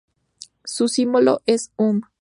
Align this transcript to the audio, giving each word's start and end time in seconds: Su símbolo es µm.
Su 0.65 0.87
símbolo 0.87 1.43
es 1.45 1.69
µm. 1.77 2.01